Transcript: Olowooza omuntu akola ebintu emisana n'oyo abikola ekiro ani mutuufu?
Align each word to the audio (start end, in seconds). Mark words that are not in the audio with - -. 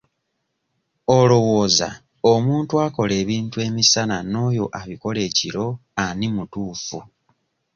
Olowooza 1.17 1.89
omuntu 2.33 2.73
akola 2.85 3.13
ebintu 3.23 3.57
emisana 3.67 4.17
n'oyo 4.31 4.65
abikola 4.79 5.19
ekiro 5.29 5.67
ani 6.03 6.27
mutuufu? 6.35 6.99